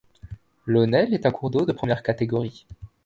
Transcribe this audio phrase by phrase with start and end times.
[0.65, 2.65] L'Aunelle est un cours d'eau de première catégorie.